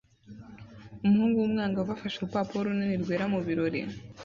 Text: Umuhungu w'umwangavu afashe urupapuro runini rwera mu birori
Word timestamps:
Umuhungu 1.05 1.35
w'umwangavu 1.39 1.91
afashe 1.93 2.15
urupapuro 2.17 2.63
runini 2.65 2.95
rwera 3.03 3.25
mu 3.33 3.39
birori 3.47 3.81